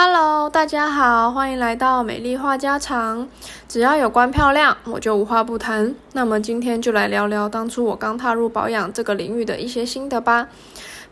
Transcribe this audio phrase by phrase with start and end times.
[0.00, 3.28] Hello，大家好，欢迎来到美丽话家常。
[3.68, 5.92] 只要有关漂亮，我就无话不谈。
[6.12, 10.46] 那么今天就来聊聊当初我刚踏入保养这个领域的一些心得吧。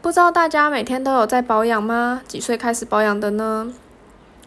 [0.00, 2.22] 不知道大家每天都有在保养吗？
[2.28, 3.72] 几岁开始保养的呢？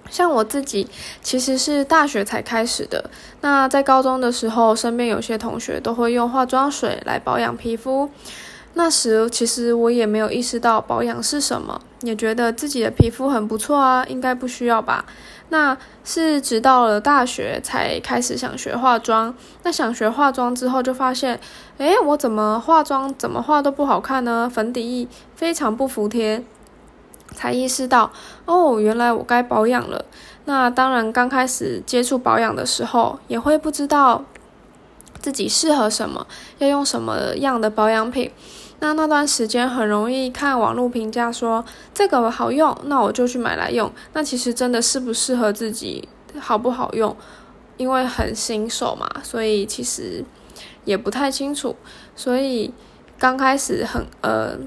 [0.10, 0.88] 像我自己
[1.22, 3.10] 其实是大学才开始的。
[3.42, 8.10] 那在高中的时候，身边有些同学都会用化妆水来保养皮肤。
[8.74, 15.06] 那时其实我也没有意识到保养是什么，也觉得自己的皮肤很不错啊，应该不需要吧。
[15.50, 15.76] 那
[16.06, 19.34] 是直到了大学才开始想学化妆。
[19.64, 21.40] 那想学化妆之后，就发现，
[21.80, 24.50] 诶，我怎么化妆怎么化都不好看呢？
[24.54, 26.44] 粉底液非常不服帖，
[27.34, 28.12] 才意识到，
[28.46, 30.06] 哦，原来我该保养了。
[30.46, 34.24] 那当然，刚开始接触保养的时候，也会不知道。
[35.20, 36.26] 自己适合什么，
[36.58, 38.32] 要用什么样的保养品？
[38.80, 43.92] 那那段时间很容易看网络评价说这个好用，那我就去买来用。
[44.14, 46.08] 那其实真的适不适合自己，
[46.40, 47.16] 好不好用？
[47.78, 50.24] 因为很新手嘛，所以其实
[50.86, 51.76] 也不太清楚。
[52.16, 52.74] 所以
[53.18, 54.58] 刚开始很呃。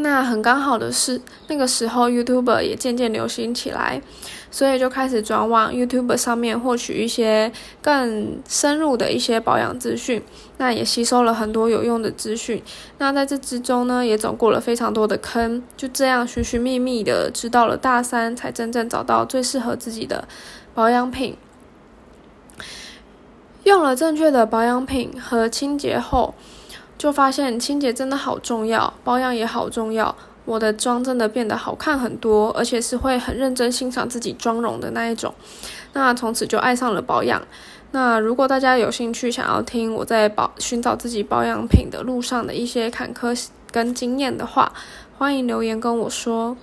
[0.00, 4.00] 那很刚好的是，那个时候 YouTuber 也渐渐流行起来，
[4.48, 7.50] 所以就开始转往 YouTuber 上面获取一些
[7.82, 10.22] 更深入的一些保养资讯。
[10.58, 12.62] 那也吸收了很多有用的资讯。
[12.98, 15.64] 那在这之中呢，也走过了非常多的坑。
[15.76, 20.28] 就这样寻寻觅觅的，直到了大三，才真正找到最适合自己的
[20.74, 21.36] 保养品。
[23.64, 26.34] 用了正确的保养品和清洁后。
[26.98, 30.14] 就发现清洁真的好重要，保养也好重要。
[30.44, 35.32] 我的妆真的变得好看很多，而且是会很认真欣赏自己妆容的那一种。
[35.92, 37.40] 那从此就爱上了保养。
[37.92, 44.72] 那如果大家有兴趣想要听我在保寻找自己保养品的路上的一些坎坷跟经验的话，
[45.16, 46.56] 欢迎留言跟我说。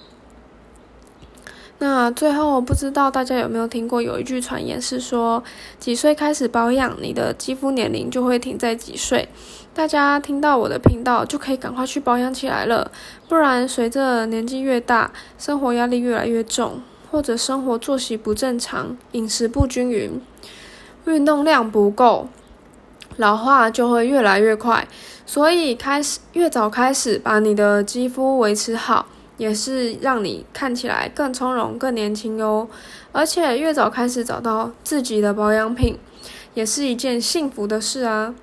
[1.77, 5.43] 那最后，不知道大家有没有听过有一句传言是说，
[5.77, 9.27] 几岁开始保养，你的肌肤年龄就会停在几岁。
[9.73, 12.89] 大家听到我的频道就可以赶快去保养起来了，
[13.27, 16.81] 不然随着年纪越大，生活压力越来越重，
[17.11, 20.21] 或者生活作息不正常、饮食不均匀、
[21.05, 22.29] 运动量不够，
[23.17, 24.87] 老化就会越来越快。
[25.25, 29.07] 所以开始越早开始把你的肌肤维持好。
[29.37, 32.69] 也是让你看起来更从容、更年轻哟。
[33.11, 35.97] 而且越早开始找到自己的保养品，
[36.53, 38.35] 也是一件幸福的事啊。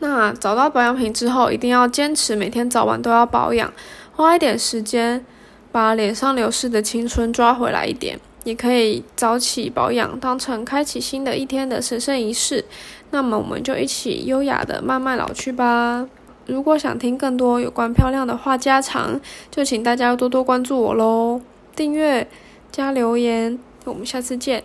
[0.00, 3.72] 那找到保养品之后，一定要坚持每天早晚都要保养，
[4.14, 5.24] 花一点时间
[5.72, 8.18] 把脸上流失的青春抓回来一点。
[8.44, 12.64] 也可以早起保养，当成开启新的一天的神圣仪式。
[13.10, 16.08] 那么我们就一起优雅的慢慢老去吧。
[16.48, 19.20] 如果想听更多有关漂亮的话家常，
[19.50, 21.40] 就请大家多多关注我喽，
[21.76, 22.26] 订阅
[22.72, 24.64] 加留言，我们下次见。